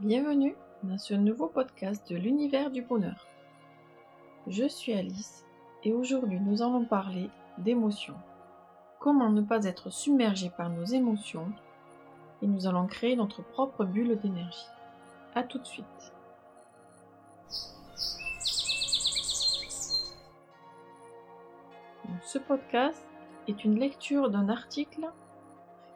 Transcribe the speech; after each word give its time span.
Bienvenue 0.00 0.54
dans 0.84 0.96
ce 0.96 1.12
nouveau 1.14 1.48
podcast 1.48 2.08
de 2.08 2.14
l'univers 2.16 2.70
du 2.70 2.82
bonheur. 2.82 3.26
Je 4.46 4.68
suis 4.68 4.92
Alice 4.92 5.44
et 5.82 5.92
aujourd'hui 5.92 6.38
nous 6.38 6.62
allons 6.62 6.84
parler 6.84 7.28
d'émotions. 7.58 8.14
Comment 9.00 9.28
ne 9.28 9.42
pas 9.42 9.64
être 9.64 9.90
submergé 9.90 10.52
par 10.56 10.70
nos 10.70 10.84
émotions 10.84 11.50
et 12.42 12.46
nous 12.46 12.68
allons 12.68 12.86
créer 12.86 13.16
notre 13.16 13.42
propre 13.42 13.84
bulle 13.84 14.16
d'énergie. 14.20 14.68
A 15.34 15.42
tout 15.42 15.58
de 15.58 15.66
suite. 15.66 16.12
Ce 22.22 22.38
podcast 22.38 23.04
est 23.48 23.64
une 23.64 23.80
lecture 23.80 24.30
d'un 24.30 24.48
article 24.48 25.10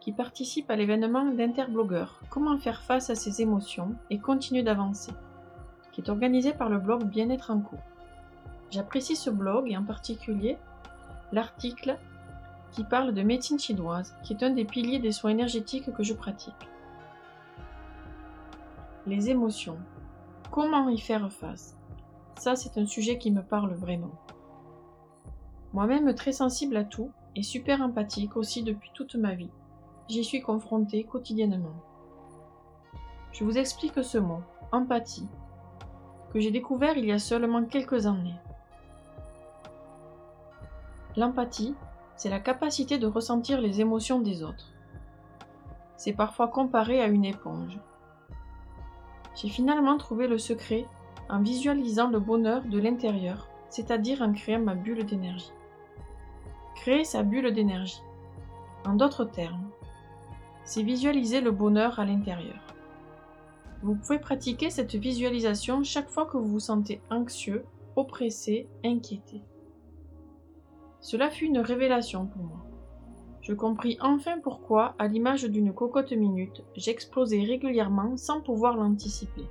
qui 0.02 0.10
participe 0.10 0.68
à 0.68 0.74
l'événement 0.74 1.24
d'Interblogueur 1.24 2.20
Comment 2.28 2.58
faire 2.58 2.82
face 2.82 3.08
à 3.08 3.14
ses 3.14 3.40
émotions 3.40 3.94
et 4.10 4.18
continuer 4.18 4.64
d'avancer, 4.64 5.12
qui 5.92 6.00
est 6.00 6.10
organisé 6.10 6.52
par 6.52 6.68
le 6.68 6.78
blog 6.78 7.04
Bien-être 7.04 7.52
en 7.52 7.60
cours. 7.60 7.84
J'apprécie 8.72 9.14
ce 9.14 9.30
blog 9.30 9.70
et 9.70 9.76
en 9.76 9.84
particulier 9.84 10.58
l'article 11.30 11.96
qui 12.72 12.82
parle 12.82 13.14
de 13.14 13.22
médecine 13.22 13.60
chinoise, 13.60 14.16
qui 14.24 14.32
est 14.32 14.42
un 14.42 14.50
des 14.50 14.64
piliers 14.64 14.98
des 14.98 15.12
soins 15.12 15.30
énergétiques 15.30 15.92
que 15.92 16.02
je 16.02 16.14
pratique. 16.14 16.68
Les 19.06 19.30
émotions. 19.30 19.78
Comment 20.50 20.88
y 20.88 20.98
faire 20.98 21.30
face? 21.30 21.76
Ça, 22.38 22.56
c'est 22.56 22.76
un 22.76 22.86
sujet 22.86 23.18
qui 23.18 23.30
me 23.30 23.42
parle 23.42 23.74
vraiment. 23.74 24.10
Moi-même 25.72 26.12
très 26.16 26.32
sensible 26.32 26.76
à 26.76 26.82
tout 26.82 27.12
et 27.36 27.44
super 27.44 27.82
empathique 27.82 28.36
aussi 28.36 28.64
depuis 28.64 28.90
toute 28.94 29.14
ma 29.14 29.34
vie. 29.34 29.50
J'y 30.12 30.24
suis 30.24 30.42
confrontée 30.42 31.04
quotidiennement. 31.04 31.72
Je 33.32 33.44
vous 33.44 33.56
explique 33.56 34.04
ce 34.04 34.18
mot, 34.18 34.42
empathie, 34.70 35.26
que 36.30 36.38
j'ai 36.38 36.50
découvert 36.50 36.98
il 36.98 37.06
y 37.06 37.12
a 37.12 37.18
seulement 37.18 37.64
quelques 37.64 38.04
années. 38.04 38.36
L'empathie, 41.16 41.74
c'est 42.14 42.28
la 42.28 42.40
capacité 42.40 42.98
de 42.98 43.06
ressentir 43.06 43.62
les 43.62 43.80
émotions 43.80 44.20
des 44.20 44.42
autres. 44.42 44.74
C'est 45.96 46.12
parfois 46.12 46.48
comparé 46.48 47.00
à 47.00 47.06
une 47.06 47.24
éponge. 47.24 47.80
J'ai 49.34 49.48
finalement 49.48 49.96
trouvé 49.96 50.28
le 50.28 50.36
secret 50.36 50.84
en 51.30 51.40
visualisant 51.40 52.10
le 52.10 52.20
bonheur 52.20 52.64
de 52.64 52.78
l'intérieur, 52.78 53.48
c'est-à-dire 53.70 54.20
en 54.20 54.34
créant 54.34 54.60
ma 54.60 54.74
bulle 54.74 55.06
d'énergie. 55.06 55.54
Créer 56.74 57.06
sa 57.06 57.22
bulle 57.22 57.54
d'énergie. 57.54 58.02
En 58.84 58.92
d'autres 58.92 59.24
termes, 59.24 59.71
c'est 60.64 60.82
visualiser 60.82 61.40
le 61.40 61.50
bonheur 61.50 61.98
à 61.98 62.04
l'intérieur. 62.04 62.60
Vous 63.82 63.96
pouvez 63.96 64.18
pratiquer 64.18 64.70
cette 64.70 64.94
visualisation 64.94 65.82
chaque 65.82 66.08
fois 66.08 66.26
que 66.26 66.36
vous 66.36 66.48
vous 66.48 66.60
sentez 66.60 67.00
anxieux, 67.10 67.64
oppressé, 67.96 68.68
inquiété. 68.84 69.42
Cela 71.00 71.30
fut 71.30 71.46
une 71.46 71.58
révélation 71.58 72.26
pour 72.26 72.42
moi. 72.42 72.64
Je 73.40 73.52
compris 73.52 73.98
enfin 74.00 74.38
pourquoi, 74.40 74.94
à 75.00 75.08
l'image 75.08 75.42
d'une 75.42 75.72
cocotte 75.72 76.12
minute, 76.12 76.62
j'explosais 76.76 77.42
régulièrement 77.42 78.16
sans 78.16 78.40
pouvoir 78.40 78.76
l'anticiper. 78.76 79.46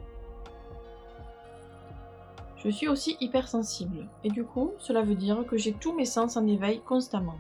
Je 2.64 2.70
suis 2.70 2.88
aussi 2.88 3.18
hypersensible, 3.20 4.08
et 4.24 4.30
du 4.30 4.46
coup, 4.46 4.72
cela 4.78 5.02
veut 5.02 5.16
dire 5.16 5.46
que 5.46 5.58
j'ai 5.58 5.74
tous 5.74 5.94
mes 5.94 6.06
sens 6.06 6.38
en 6.38 6.48
éveil 6.48 6.80
constamment. 6.80 7.36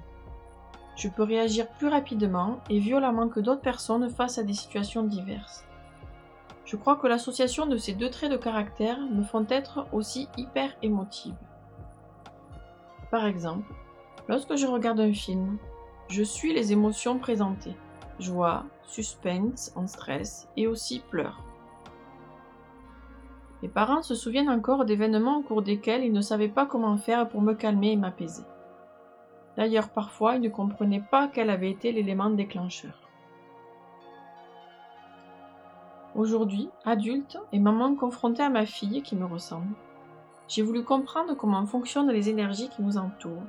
Je 1.01 1.09
peux 1.09 1.23
réagir 1.23 1.67
plus 1.67 1.87
rapidement 1.87 2.59
et 2.69 2.77
violemment 2.77 3.27
que 3.27 3.39
d'autres 3.39 3.61
personnes 3.61 4.07
face 4.07 4.37
à 4.37 4.43
des 4.43 4.53
situations 4.53 5.01
diverses. 5.01 5.65
Je 6.63 6.75
crois 6.75 6.95
que 6.95 7.07
l'association 7.07 7.65
de 7.65 7.75
ces 7.75 7.93
deux 7.93 8.11
traits 8.11 8.29
de 8.29 8.37
caractère 8.37 8.99
me 9.09 9.23
font 9.23 9.47
être 9.49 9.87
aussi 9.93 10.29
hyper 10.37 10.69
émotive. 10.83 11.33
Par 13.09 13.25
exemple, 13.25 13.73
lorsque 14.27 14.55
je 14.55 14.67
regarde 14.67 14.99
un 14.99 15.11
film, 15.11 15.57
je 16.07 16.21
suis 16.21 16.53
les 16.53 16.71
émotions 16.71 17.17
présentées 17.17 17.75
joie, 18.19 18.65
suspense, 18.85 19.71
en 19.75 19.87
stress 19.87 20.49
et 20.55 20.67
aussi 20.67 21.01
pleurs. 21.09 21.43
Mes 23.63 23.69
parents 23.69 24.03
se 24.03 24.13
souviennent 24.13 24.51
encore 24.51 24.85
d'événements 24.85 25.39
au 25.39 25.41
cours 25.41 25.63
desquels 25.63 26.03
ils 26.03 26.13
ne 26.13 26.21
savaient 26.21 26.47
pas 26.47 26.67
comment 26.67 26.97
faire 26.97 27.27
pour 27.27 27.41
me 27.41 27.55
calmer 27.55 27.93
et 27.93 27.97
m'apaiser. 27.97 28.43
D'ailleurs, 29.57 29.89
parfois, 29.89 30.35
ils 30.35 30.41
ne 30.41 30.49
comprenaient 30.49 31.03
pas 31.11 31.27
quel 31.27 31.49
avait 31.49 31.71
été 31.71 31.91
l'élément 31.91 32.29
déclencheur. 32.29 32.93
Aujourd'hui, 36.15 36.69
adulte 36.85 37.37
et 37.51 37.59
maman 37.59 37.95
confrontée 37.95 38.43
à 38.43 38.49
ma 38.49 38.65
fille 38.65 39.01
qui 39.01 39.15
me 39.15 39.25
ressemble, 39.25 39.73
j'ai 40.47 40.61
voulu 40.61 40.83
comprendre 40.83 41.35
comment 41.35 41.65
fonctionnent 41.65 42.11
les 42.11 42.29
énergies 42.29 42.69
qui 42.69 42.81
nous 42.81 42.97
entourent 42.97 43.45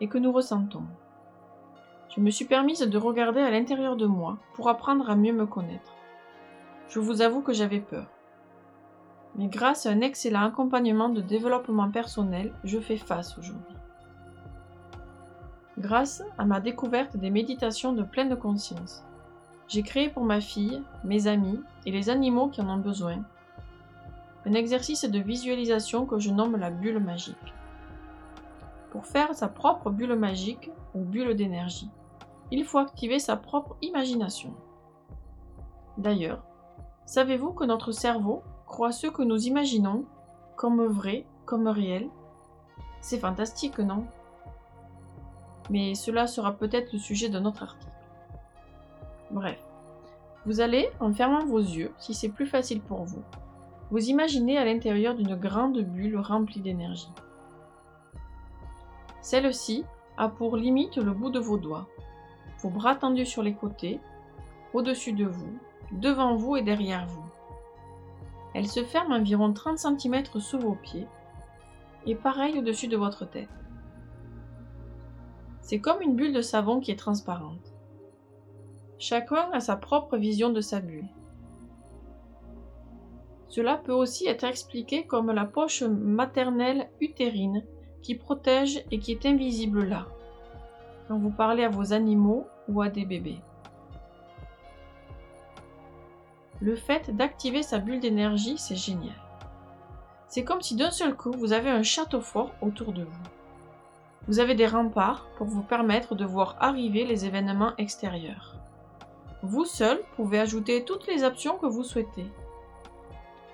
et 0.00 0.08
que 0.08 0.18
nous 0.18 0.32
ressentons. 0.32 0.82
Je 2.08 2.20
me 2.20 2.30
suis 2.30 2.44
permise 2.44 2.80
de 2.80 2.98
regarder 2.98 3.40
à 3.40 3.50
l'intérieur 3.50 3.94
de 3.94 4.06
moi 4.06 4.38
pour 4.54 4.68
apprendre 4.68 5.08
à 5.08 5.14
mieux 5.14 5.32
me 5.32 5.46
connaître. 5.46 5.94
Je 6.88 6.98
vous 6.98 7.22
avoue 7.22 7.42
que 7.42 7.52
j'avais 7.52 7.80
peur. 7.80 8.06
Mais 9.36 9.46
grâce 9.46 9.86
à 9.86 9.90
un 9.90 10.00
excellent 10.00 10.46
accompagnement 10.46 11.08
de 11.08 11.20
développement 11.20 11.88
personnel, 11.90 12.52
je 12.64 12.80
fais 12.80 12.96
face 12.96 13.38
aujourd'hui 13.38 13.79
grâce 15.80 16.22
à 16.38 16.44
ma 16.44 16.60
découverte 16.60 17.16
des 17.16 17.30
méditations 17.30 17.92
de 17.92 18.02
pleine 18.02 18.36
conscience. 18.36 19.02
J'ai 19.66 19.82
créé 19.82 20.08
pour 20.08 20.24
ma 20.24 20.40
fille, 20.40 20.82
mes 21.04 21.26
amis 21.26 21.60
et 21.86 21.90
les 21.90 22.10
animaux 22.10 22.48
qui 22.48 22.60
en 22.60 22.68
ont 22.68 22.78
besoin 22.78 23.22
un 24.46 24.54
exercice 24.54 25.04
de 25.04 25.18
visualisation 25.18 26.06
que 26.06 26.18
je 26.18 26.30
nomme 26.30 26.56
la 26.56 26.70
bulle 26.70 26.98
magique. 26.98 27.36
Pour 28.90 29.06
faire 29.06 29.34
sa 29.34 29.48
propre 29.48 29.90
bulle 29.90 30.16
magique 30.16 30.70
ou 30.94 31.00
bulle 31.00 31.34
d'énergie, 31.36 31.90
il 32.50 32.64
faut 32.64 32.78
activer 32.78 33.18
sa 33.18 33.36
propre 33.36 33.76
imagination. 33.82 34.54
D'ailleurs, 35.98 36.42
savez-vous 37.04 37.52
que 37.52 37.64
notre 37.64 37.92
cerveau 37.92 38.42
croit 38.66 38.92
ce 38.92 39.06
que 39.06 39.22
nous 39.22 39.46
imaginons 39.46 40.04
comme 40.56 40.84
vrai, 40.86 41.26
comme 41.44 41.68
réel? 41.68 42.08
C'est 43.02 43.18
fantastique, 43.18 43.78
non? 43.78 44.06
Mais 45.70 45.94
cela 45.94 46.26
sera 46.26 46.52
peut-être 46.52 46.92
le 46.92 46.98
sujet 46.98 47.28
d'un 47.28 47.46
autre 47.46 47.62
article. 47.62 47.92
Bref, 49.30 49.64
vous 50.44 50.60
allez, 50.60 50.90
en 50.98 51.12
fermant 51.12 51.46
vos 51.46 51.60
yeux, 51.60 51.92
si 51.98 52.12
c'est 52.12 52.28
plus 52.28 52.46
facile 52.46 52.80
pour 52.80 53.04
vous, 53.04 53.22
vous 53.90 54.08
imaginez 54.08 54.58
à 54.58 54.64
l'intérieur 54.64 55.14
d'une 55.14 55.36
grande 55.36 55.80
bulle 55.80 56.18
remplie 56.18 56.60
d'énergie. 56.60 57.12
Celle-ci 59.22 59.84
a 60.16 60.28
pour 60.28 60.56
limite 60.56 60.96
le 60.96 61.12
bout 61.12 61.30
de 61.30 61.38
vos 61.38 61.58
doigts, 61.58 61.86
vos 62.62 62.70
bras 62.70 62.96
tendus 62.96 63.26
sur 63.26 63.42
les 63.42 63.54
côtés, 63.54 64.00
au-dessus 64.74 65.12
de 65.12 65.26
vous, 65.26 65.58
devant 65.92 66.36
vous 66.36 66.56
et 66.56 66.62
derrière 66.62 67.06
vous. 67.06 67.24
Elle 68.54 68.68
se 68.68 68.82
ferme 68.82 69.12
environ 69.12 69.52
30 69.52 69.78
cm 69.78 70.24
sous 70.40 70.58
vos 70.58 70.74
pieds 70.74 71.06
et 72.06 72.14
pareil 72.14 72.58
au-dessus 72.58 72.88
de 72.88 72.96
votre 72.96 73.24
tête. 73.24 73.48
C'est 75.60 75.80
comme 75.80 76.02
une 76.02 76.16
bulle 76.16 76.32
de 76.32 76.42
savon 76.42 76.80
qui 76.80 76.90
est 76.90 76.98
transparente. 76.98 77.74
Chacun 78.98 79.50
a 79.52 79.60
sa 79.60 79.76
propre 79.76 80.16
vision 80.16 80.50
de 80.50 80.60
sa 80.60 80.80
bulle. 80.80 81.08
Cela 83.48 83.76
peut 83.76 83.92
aussi 83.92 84.26
être 84.28 84.44
expliqué 84.44 85.06
comme 85.06 85.32
la 85.32 85.44
poche 85.44 85.82
maternelle 85.82 86.88
utérine 87.00 87.64
qui 88.02 88.14
protège 88.14 88.84
et 88.90 88.98
qui 88.98 89.12
est 89.12 89.26
invisible 89.26 89.84
là, 89.84 90.06
quand 91.08 91.18
vous 91.18 91.30
parlez 91.30 91.64
à 91.64 91.68
vos 91.68 91.92
animaux 91.92 92.46
ou 92.68 92.80
à 92.80 92.88
des 92.88 93.04
bébés. 93.04 93.40
Le 96.60 96.76
fait 96.76 97.14
d'activer 97.16 97.62
sa 97.62 97.78
bulle 97.78 98.00
d'énergie, 98.00 98.58
c'est 98.58 98.76
génial. 98.76 99.16
C'est 100.28 100.44
comme 100.44 100.60
si 100.60 100.76
d'un 100.76 100.90
seul 100.90 101.16
coup 101.16 101.32
vous 101.32 101.52
avez 101.52 101.70
un 101.70 101.82
château 101.82 102.20
fort 102.20 102.54
autour 102.62 102.92
de 102.92 103.04
vous. 103.04 103.39
Vous 104.28 104.38
avez 104.38 104.54
des 104.54 104.66
remparts 104.66 105.26
pour 105.36 105.46
vous 105.46 105.62
permettre 105.62 106.14
de 106.14 106.24
voir 106.24 106.56
arriver 106.60 107.04
les 107.04 107.24
événements 107.24 107.72
extérieurs. 107.78 108.54
Vous 109.42 109.64
seul 109.64 110.02
pouvez 110.16 110.38
ajouter 110.38 110.84
toutes 110.84 111.06
les 111.06 111.24
options 111.24 111.56
que 111.56 111.66
vous 111.66 111.82
souhaitez. 111.82 112.26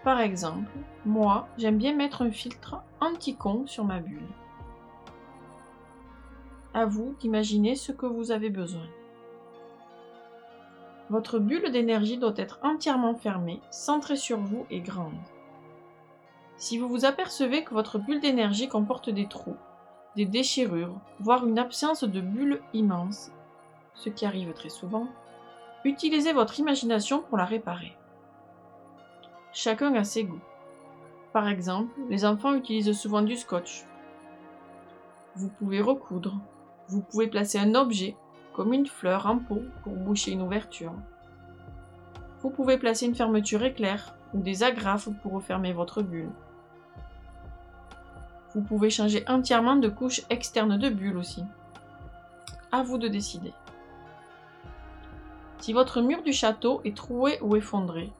Par 0.02 0.20
exemple, 0.20 0.70
moi, 1.04 1.48
j'aime 1.56 1.78
bien 1.78 1.94
mettre 1.94 2.22
un 2.22 2.30
filtre 2.30 2.82
anti-con 3.00 3.66
sur 3.66 3.84
ma 3.84 4.00
bulle. 4.00 4.28
À 6.74 6.84
vous 6.84 7.14
d'imaginer 7.20 7.76
ce 7.76 7.92
que 7.92 8.06
vous 8.06 8.32
avez 8.32 8.50
besoin. 8.50 8.86
Votre 11.08 11.38
bulle 11.38 11.70
d'énergie 11.70 12.18
doit 12.18 12.34
être 12.36 12.58
entièrement 12.62 13.14
fermée, 13.14 13.60
centrée 13.70 14.16
sur 14.16 14.38
vous 14.38 14.66
et 14.70 14.80
grande. 14.80 15.14
Si 16.56 16.78
vous 16.78 16.88
vous 16.88 17.04
apercevez 17.04 17.62
que 17.62 17.74
votre 17.74 17.98
bulle 17.98 18.20
d'énergie 18.20 18.68
comporte 18.68 19.08
des 19.08 19.28
trous, 19.28 19.56
des 20.16 20.24
déchirures, 20.24 20.98
voire 21.20 21.46
une 21.46 21.58
absence 21.58 22.02
de 22.02 22.20
bulle 22.20 22.60
immense, 22.72 23.30
ce 23.94 24.08
qui 24.08 24.24
arrive 24.24 24.52
très 24.54 24.70
souvent, 24.70 25.08
utilisez 25.84 26.32
votre 26.32 26.58
imagination 26.58 27.22
pour 27.22 27.36
la 27.36 27.44
réparer. 27.44 27.96
chacun 29.52 29.94
a 29.94 30.04
ses 30.04 30.24
goûts. 30.24 30.40
Par 31.32 31.48
exemple, 31.48 31.92
les 32.08 32.24
enfants 32.24 32.54
utilisent 32.54 32.92
souvent 32.92 33.22
du 33.22 33.36
scotch. 33.36 33.84
Vous 35.34 35.50
pouvez 35.50 35.80
recoudre. 35.80 36.40
Vous 36.88 37.02
pouvez 37.02 37.26
placer 37.26 37.58
un 37.58 37.74
objet, 37.74 38.16
comme 38.54 38.72
une 38.72 38.86
fleur 38.86 39.26
en 39.26 39.38
pot, 39.38 39.62
pour 39.82 39.94
boucher 39.94 40.32
une 40.32 40.42
ouverture. 40.42 40.94
Vous 42.40 42.50
pouvez 42.50 42.78
placer 42.78 43.06
une 43.06 43.14
fermeture 43.14 43.64
éclair 43.64 44.14
ou 44.32 44.40
des 44.40 44.62
agrafes 44.62 45.08
pour 45.22 45.32
refermer 45.32 45.72
votre 45.72 46.02
bulle. 46.02 46.30
Vous 48.56 48.62
pouvez 48.62 48.88
changer 48.88 49.22
entièrement 49.28 49.76
de 49.76 49.90
couche 49.90 50.22
externe 50.30 50.78
de 50.78 50.88
bulle 50.88 51.18
aussi. 51.18 51.44
À 52.72 52.82
vous 52.82 52.96
de 52.96 53.06
décider. 53.06 53.52
Si 55.58 55.74
votre 55.74 56.00
mur 56.00 56.22
du 56.22 56.32
château 56.32 56.80
est 56.82 56.96
troué 56.96 57.38
ou 57.42 57.54
effondré, 57.54 58.10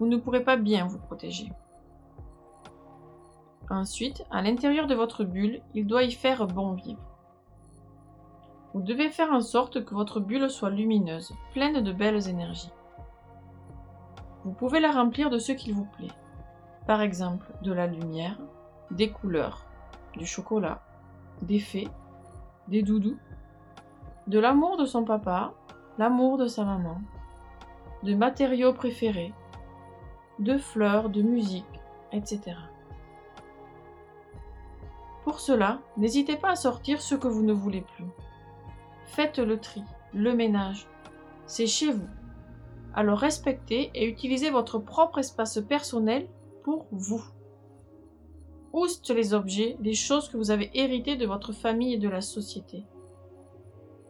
vous 0.00 0.08
ne 0.08 0.16
pourrez 0.16 0.42
pas 0.42 0.56
bien 0.56 0.88
vous 0.88 0.98
protéger. 0.98 1.52
Ensuite, 3.70 4.24
à 4.32 4.42
l'intérieur 4.42 4.88
de 4.88 4.96
votre 4.96 5.22
bulle, 5.22 5.62
il 5.72 5.86
doit 5.86 6.02
y 6.02 6.10
faire 6.10 6.48
bon 6.48 6.72
vivre. 6.72 7.00
Vous 8.74 8.82
devez 8.82 9.08
faire 9.08 9.30
en 9.30 9.40
sorte 9.40 9.84
que 9.84 9.94
votre 9.94 10.18
bulle 10.18 10.50
soit 10.50 10.70
lumineuse, 10.70 11.32
pleine 11.52 11.84
de 11.84 11.92
belles 11.92 12.26
énergies. 12.26 12.72
Vous 14.44 14.52
pouvez 14.52 14.80
la 14.80 14.90
remplir 14.90 15.30
de 15.30 15.38
ce 15.38 15.52
qu'il 15.52 15.74
vous 15.74 15.86
plaît. 15.96 16.10
Par 16.88 17.02
exemple, 17.02 17.46
de 17.62 17.72
la 17.72 17.86
lumière, 17.86 18.36
des 18.90 19.10
couleurs, 19.10 19.65
du 20.16 20.26
chocolat, 20.26 20.82
des 21.42 21.58
fées, 21.58 21.88
des 22.68 22.82
doudous, 22.82 23.16
de 24.26 24.38
l'amour 24.38 24.76
de 24.76 24.84
son 24.86 25.04
papa, 25.04 25.54
l'amour 25.98 26.38
de 26.38 26.46
sa 26.46 26.64
maman, 26.64 26.98
de 28.02 28.14
matériaux 28.14 28.72
préférés, 28.72 29.32
de 30.38 30.58
fleurs, 30.58 31.08
de 31.08 31.22
musique, 31.22 31.64
etc. 32.12 32.56
Pour 35.24 35.40
cela, 35.40 35.80
n'hésitez 35.96 36.36
pas 36.36 36.50
à 36.50 36.56
sortir 36.56 37.00
ce 37.00 37.14
que 37.14 37.28
vous 37.28 37.42
ne 37.42 37.52
voulez 37.52 37.80
plus. 37.80 38.06
Faites 39.06 39.38
le 39.38 39.58
tri, 39.58 39.82
le 40.12 40.34
ménage. 40.34 40.86
C'est 41.46 41.66
chez 41.66 41.92
vous. 41.92 42.08
Alors 42.94 43.18
respectez 43.18 43.90
et 43.94 44.08
utilisez 44.08 44.50
votre 44.50 44.78
propre 44.78 45.18
espace 45.18 45.60
personnel 45.60 46.28
pour 46.64 46.86
vous. 46.90 47.22
Ouste 48.72 49.10
les 49.10 49.32
objets, 49.32 49.76
les 49.80 49.94
choses 49.94 50.28
que 50.28 50.36
vous 50.36 50.50
avez 50.50 50.70
héritées 50.74 51.16
de 51.16 51.26
votre 51.26 51.52
famille 51.52 51.94
et 51.94 51.98
de 51.98 52.08
la 52.08 52.20
société. 52.20 52.84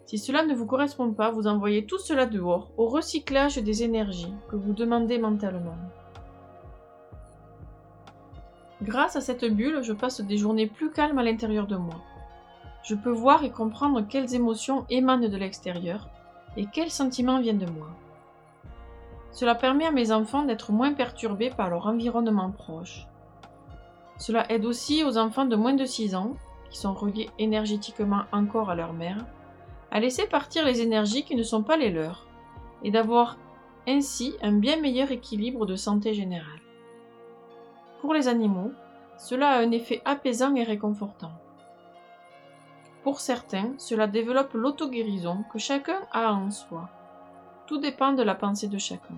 Si 0.06 0.18
cela 0.18 0.44
ne 0.46 0.54
vous 0.54 0.66
correspond 0.66 1.12
pas, 1.12 1.30
vous 1.30 1.46
envoyez 1.46 1.84
tout 1.84 1.98
cela 1.98 2.26
dehors, 2.26 2.70
au 2.76 2.86
recyclage 2.86 3.56
des 3.58 3.82
énergies 3.82 4.32
que 4.48 4.56
vous 4.56 4.72
demandez 4.72 5.18
mentalement. 5.18 5.76
Grâce 8.82 9.16
à 9.16 9.20
cette 9.20 9.44
bulle, 9.44 9.82
je 9.82 9.92
passe 9.92 10.20
des 10.20 10.36
journées 10.36 10.66
plus 10.66 10.90
calmes 10.92 11.18
à 11.18 11.24
l'intérieur 11.24 11.66
de 11.66 11.76
moi. 11.76 12.02
Je 12.84 12.94
peux 12.94 13.10
voir 13.10 13.42
et 13.42 13.50
comprendre 13.50 14.02
quelles 14.02 14.34
émotions 14.34 14.84
émanent 14.90 15.28
de 15.28 15.36
l'extérieur 15.36 16.08
et 16.56 16.66
quels 16.66 16.90
sentiments 16.90 17.40
viennent 17.40 17.58
de 17.58 17.70
moi. 17.70 17.88
Cela 19.32 19.54
permet 19.54 19.86
à 19.86 19.90
mes 19.90 20.12
enfants 20.12 20.44
d'être 20.44 20.70
moins 20.70 20.92
perturbés 20.92 21.50
par 21.50 21.68
leur 21.68 21.86
environnement 21.86 22.50
proche. 22.52 23.06
Cela 24.18 24.50
aide 24.50 24.64
aussi 24.64 25.04
aux 25.04 25.18
enfants 25.18 25.44
de 25.44 25.56
moins 25.56 25.74
de 25.74 25.84
6 25.84 26.14
ans, 26.14 26.36
qui 26.70 26.78
sont 26.78 26.94
reliés 26.94 27.30
énergétiquement 27.38 28.22
encore 28.32 28.70
à 28.70 28.74
leur 28.74 28.92
mère, 28.92 29.24
à 29.90 30.00
laisser 30.00 30.26
partir 30.26 30.64
les 30.64 30.80
énergies 30.80 31.24
qui 31.24 31.36
ne 31.36 31.42
sont 31.42 31.62
pas 31.62 31.76
les 31.76 31.90
leurs, 31.90 32.26
et 32.82 32.90
d'avoir 32.90 33.36
ainsi 33.86 34.34
un 34.42 34.52
bien 34.52 34.80
meilleur 34.80 35.10
équilibre 35.12 35.66
de 35.66 35.76
santé 35.76 36.12
générale. 36.12 36.60
Pour 38.00 38.14
les 38.14 38.28
animaux, 38.28 38.72
cela 39.18 39.50
a 39.50 39.60
un 39.60 39.70
effet 39.70 40.02
apaisant 40.04 40.54
et 40.54 40.64
réconfortant. 40.64 41.32
Pour 43.02 43.20
certains, 43.20 43.72
cela 43.78 44.08
développe 44.08 44.54
l'auto-guérison 44.54 45.44
que 45.52 45.58
chacun 45.58 46.00
a 46.12 46.32
en 46.32 46.50
soi. 46.50 46.88
Tout 47.66 47.78
dépend 47.78 48.12
de 48.12 48.22
la 48.22 48.34
pensée 48.34 48.68
de 48.68 48.78
chacun. 48.78 49.14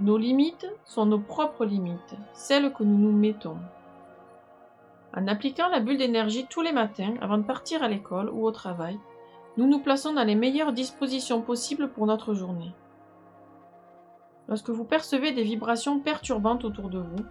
Nos 0.00 0.18
limites 0.18 0.66
sont 0.84 1.06
nos 1.06 1.20
propres 1.20 1.64
limites, 1.64 2.16
celles 2.32 2.72
que 2.72 2.82
nous 2.82 2.98
nous 2.98 3.16
mettons. 3.16 3.58
En 5.16 5.28
appliquant 5.28 5.68
la 5.68 5.78
bulle 5.78 5.98
d'énergie 5.98 6.46
tous 6.50 6.62
les 6.62 6.72
matins 6.72 7.14
avant 7.20 7.38
de 7.38 7.44
partir 7.44 7.84
à 7.84 7.88
l'école 7.88 8.28
ou 8.28 8.44
au 8.44 8.50
travail, 8.50 8.98
nous 9.56 9.68
nous 9.68 9.78
plaçons 9.78 10.12
dans 10.12 10.24
les 10.24 10.34
meilleures 10.34 10.72
dispositions 10.72 11.42
possibles 11.42 11.88
pour 11.90 12.06
notre 12.06 12.34
journée. 12.34 12.74
Lorsque 14.48 14.70
vous 14.70 14.82
percevez 14.82 15.30
des 15.30 15.44
vibrations 15.44 16.00
perturbantes 16.00 16.64
autour 16.64 16.90
de 16.90 16.98
vous, 16.98 17.24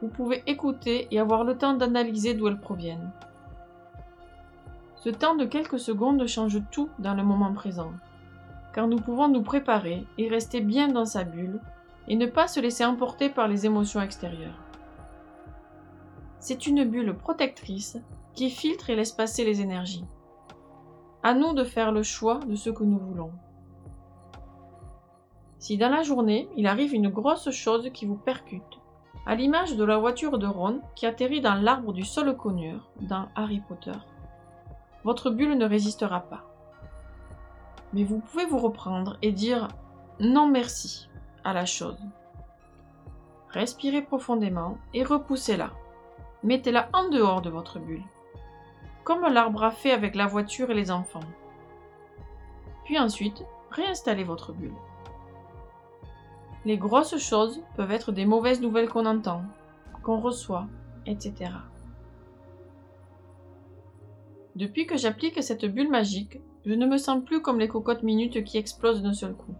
vous 0.00 0.08
pouvez 0.08 0.44
écouter 0.46 1.08
et 1.10 1.18
avoir 1.18 1.42
le 1.42 1.58
temps 1.58 1.74
d'analyser 1.74 2.34
d'où 2.34 2.46
elles 2.46 2.60
proviennent. 2.60 3.10
Ce 4.94 5.10
temps 5.10 5.34
de 5.34 5.46
quelques 5.46 5.80
secondes 5.80 6.24
change 6.28 6.62
tout 6.70 6.90
dans 7.00 7.14
le 7.14 7.24
moment 7.24 7.52
présent, 7.52 7.92
car 8.72 8.86
nous 8.86 9.00
pouvons 9.00 9.26
nous 9.26 9.42
préparer 9.42 10.06
et 10.16 10.28
rester 10.28 10.60
bien 10.60 10.86
dans 10.86 11.06
sa 11.06 11.24
bulle 11.24 11.60
et 12.08 12.16
ne 12.16 12.26
pas 12.26 12.48
se 12.48 12.60
laisser 12.60 12.84
emporter 12.84 13.30
par 13.30 13.48
les 13.48 13.66
émotions 13.66 14.00
extérieures. 14.00 14.60
C'est 16.38 16.66
une 16.66 16.84
bulle 16.84 17.16
protectrice 17.16 17.98
qui 18.34 18.50
filtre 18.50 18.90
et 18.90 18.96
laisse 18.96 19.12
passer 19.12 19.44
les 19.44 19.60
énergies. 19.60 20.04
À 21.22 21.32
nous 21.32 21.54
de 21.54 21.64
faire 21.64 21.92
le 21.92 22.02
choix 22.02 22.40
de 22.40 22.54
ce 22.54 22.70
que 22.70 22.84
nous 22.84 22.98
voulons. 22.98 23.32
Si 25.58 25.78
dans 25.78 25.88
la 25.88 26.02
journée, 26.02 26.48
il 26.56 26.66
arrive 26.66 26.92
une 26.92 27.08
grosse 27.08 27.50
chose 27.50 27.88
qui 27.94 28.04
vous 28.04 28.16
percute, 28.16 28.80
à 29.24 29.34
l'image 29.34 29.76
de 29.76 29.84
la 29.84 29.96
voiture 29.96 30.38
de 30.38 30.46
Ron 30.46 30.80
qui 30.94 31.06
atterrit 31.06 31.40
dans 31.40 31.54
l'arbre 31.54 31.94
du 31.94 32.04
sol 32.04 32.36
cogneur 32.36 32.90
dans 33.00 33.28
Harry 33.34 33.62
Potter, 33.66 33.98
votre 35.04 35.30
bulle 35.30 35.56
ne 35.56 35.64
résistera 35.64 36.20
pas. 36.20 36.44
Mais 37.94 38.04
vous 38.04 38.18
pouvez 38.18 38.44
vous 38.44 38.58
reprendre 38.58 39.16
et 39.22 39.32
dire 39.32 39.68
non 40.20 40.46
merci 40.46 41.08
à 41.44 41.52
la 41.52 41.66
chose. 41.66 41.98
Respirez 43.50 44.02
profondément 44.02 44.78
et 44.92 45.04
repoussez-la. 45.04 45.70
Mettez-la 46.42 46.88
en 46.92 47.08
dehors 47.08 47.40
de 47.40 47.50
votre 47.50 47.78
bulle, 47.78 48.02
comme 49.04 49.22
l'arbre 49.22 49.62
a 49.62 49.70
fait 49.70 49.92
avec 49.92 50.14
la 50.14 50.26
voiture 50.26 50.70
et 50.70 50.74
les 50.74 50.90
enfants. 50.90 51.20
Puis 52.84 52.98
ensuite, 52.98 53.44
réinstallez 53.70 54.24
votre 54.24 54.52
bulle. 54.52 54.74
Les 56.64 56.78
grosses 56.78 57.18
choses 57.18 57.62
peuvent 57.76 57.92
être 57.92 58.10
des 58.10 58.26
mauvaises 58.26 58.60
nouvelles 58.60 58.88
qu'on 58.88 59.06
entend, 59.06 59.42
qu'on 60.02 60.20
reçoit, 60.20 60.66
etc. 61.06 61.52
Depuis 64.56 64.86
que 64.86 64.96
j'applique 64.96 65.42
cette 65.42 65.64
bulle 65.64 65.90
magique, 65.90 66.40
je 66.64 66.74
ne 66.74 66.86
me 66.86 66.96
sens 66.96 67.24
plus 67.24 67.42
comme 67.42 67.58
les 67.58 67.68
cocottes 67.68 68.02
minutes 68.02 68.44
qui 68.44 68.56
explosent 68.56 69.02
d'un 69.02 69.12
seul 69.12 69.34
coup. 69.34 69.54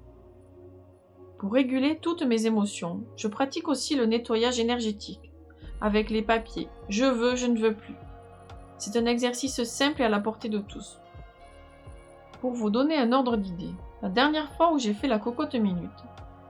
Pour 1.44 1.52
réguler 1.52 1.98
toutes 2.00 2.22
mes 2.22 2.46
émotions, 2.46 3.02
je 3.18 3.28
pratique 3.28 3.68
aussi 3.68 3.96
le 3.96 4.06
nettoyage 4.06 4.58
énergétique, 4.58 5.30
avec 5.78 6.08
les 6.08 6.22
papiers 6.22 6.70
je 6.88 7.04
veux, 7.04 7.36
je 7.36 7.44
ne 7.46 7.58
veux 7.58 7.74
plus. 7.74 7.94
C'est 8.78 8.96
un 8.96 9.04
exercice 9.04 9.62
simple 9.64 10.00
et 10.00 10.06
à 10.06 10.08
la 10.08 10.20
portée 10.20 10.48
de 10.48 10.58
tous. 10.58 10.98
Pour 12.40 12.52
vous 12.52 12.70
donner 12.70 12.96
un 12.96 13.12
ordre 13.12 13.36
d'idée, 13.36 13.74
la 14.00 14.08
dernière 14.08 14.54
fois 14.54 14.72
où 14.72 14.78
j'ai 14.78 14.94
fait 14.94 15.06
la 15.06 15.18
cocotte 15.18 15.54
minute, 15.54 15.90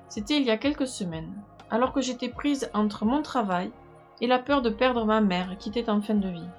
c'était 0.09 0.37
il 0.37 0.45
y 0.45 0.53
a 0.53 0.59
quelques 0.59 0.87
semaines, 0.87 1.43
alors 1.71 1.93
que 1.93 2.01
j'étais 2.01 2.29
prise 2.29 2.71
entre 2.73 3.05
mon 3.05 3.21
travail 3.21 3.73
et 4.21 4.29
la 4.29 4.39
peur 4.39 4.63
de 4.63 4.71
perdre 4.71 5.05
ma 5.05 5.21
mère 5.21 5.59
qui 5.59 5.71
était 5.71 5.91
en 5.91 6.03
fin 6.03 6.15
de 6.15 6.29
vie. 6.29 6.51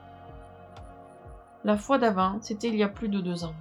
La 1.63 1.77
fois 1.77 1.99
d'avant, 1.99 2.35
c'était 2.41 2.67
il 2.67 2.75
y 2.75 2.83
a 2.83 2.89
plus 2.89 3.07
de 3.07 3.21
deux 3.21 3.45
ans. 3.45 3.55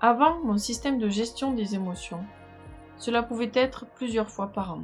Avant 0.00 0.38
mon 0.42 0.56
système 0.56 0.98
de 0.98 1.10
gestion 1.10 1.52
des 1.52 1.74
émotions, 1.74 2.24
cela 2.98 3.22
pouvait 3.22 3.52
être 3.54 3.86
plusieurs 3.94 4.30
fois 4.30 4.48
par 4.48 4.72
an. 4.72 4.82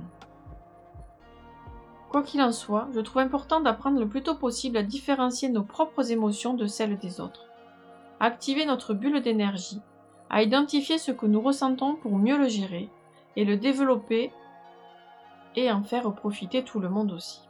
Quoi 2.10 2.22
qu'il 2.22 2.42
en 2.42 2.50
soit, 2.50 2.88
je 2.92 3.00
trouve 3.00 3.22
important 3.22 3.60
d'apprendre 3.60 4.00
le 4.00 4.08
plus 4.08 4.22
tôt 4.22 4.34
possible 4.34 4.76
à 4.76 4.82
différencier 4.82 5.48
nos 5.48 5.62
propres 5.62 6.10
émotions 6.10 6.54
de 6.54 6.66
celles 6.66 6.98
des 6.98 7.20
autres, 7.20 7.46
à 8.18 8.26
activer 8.26 8.66
notre 8.66 8.94
bulle 8.94 9.22
d'énergie, 9.22 9.80
à 10.28 10.42
identifier 10.42 10.98
ce 10.98 11.12
que 11.12 11.26
nous 11.26 11.40
ressentons 11.40 11.94
pour 11.94 12.16
mieux 12.16 12.36
le 12.36 12.48
gérer 12.48 12.88
et 13.36 13.44
le 13.44 13.56
développer 13.56 14.32
et 15.54 15.70
en 15.70 15.82
faire 15.82 16.12
profiter 16.12 16.64
tout 16.64 16.80
le 16.80 16.88
monde 16.88 17.12
aussi. 17.12 17.42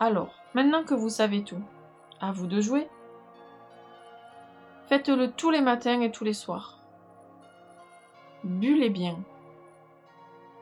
Alors, 0.00 0.34
maintenant 0.54 0.84
que 0.84 0.94
vous 0.94 1.08
savez 1.08 1.42
tout, 1.42 1.62
à 2.20 2.32
vous 2.32 2.46
de 2.46 2.60
jouer. 2.60 2.88
Faites-le 4.88 5.30
tous 5.32 5.50
les 5.50 5.60
matins 5.60 6.00
et 6.00 6.10
tous 6.10 6.24
les 6.24 6.32
soirs. 6.32 6.78
Bullez 8.44 8.90
bien. 8.90 9.18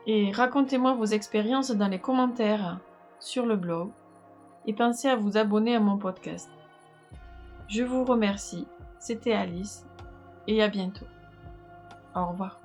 Et 0.09 0.31
racontez-moi 0.31 0.93
vos 0.93 1.05
expériences 1.05 1.71
dans 1.71 1.89
les 1.89 1.99
commentaires 1.99 2.79
sur 3.19 3.45
le 3.45 3.57
blog 3.57 3.89
et 4.65 4.73
pensez 4.73 5.09
à 5.09 5.17
vous 5.17 5.37
abonner 5.37 5.75
à 5.75 5.81
mon 5.81 5.97
podcast. 5.97 6.49
Je 7.67 7.83
vous 7.83 8.05
remercie. 8.05 8.65
C'était 8.99 9.33
Alice 9.33 9.85
et 10.47 10.63
à 10.63 10.69
bientôt. 10.69 11.05
Au 12.15 12.25
revoir. 12.27 12.61